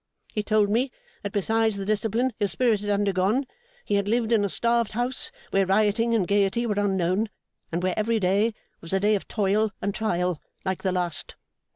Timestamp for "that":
1.21-1.31